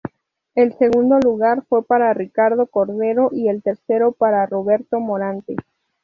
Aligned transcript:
El 0.55 0.75
segundo 0.79 1.19
lugar 1.19 1.63
fue 1.69 1.85
para 1.85 2.11
Ricardo 2.15 2.65
Cordero 2.65 3.29
y, 3.31 3.49
el 3.49 3.61
tercero, 3.61 4.13
para 4.13 4.47
Roberto 4.47 4.99
Morante. 4.99 5.55